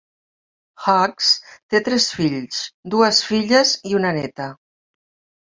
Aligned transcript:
Hughes 0.85 1.27
té 1.73 1.81
tres 1.89 2.07
fills, 2.21 2.63
dues 2.95 3.21
filles 3.29 3.75
i 3.93 3.95
una 4.01 4.17
néta. 4.19 4.51